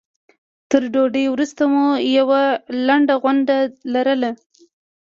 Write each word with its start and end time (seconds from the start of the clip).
تر 0.69 0.81
ډوډۍ 0.93 1.25
وروسته 1.29 1.63
مو 1.73 1.85
یوه 2.17 2.41
لنډه 2.87 3.15
غونډه 3.23 3.55
لرله. 3.93 4.31